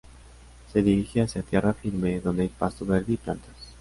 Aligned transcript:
Se 0.73 0.81
dirige 0.81 1.21
hacia 1.21 1.43
tierra 1.43 1.75
firme 1.75 2.21
donde 2.21 2.41
hay 2.41 2.49
pasto 2.49 2.83
verde 2.87 3.13
y 3.13 3.17
plantas. 3.17 3.55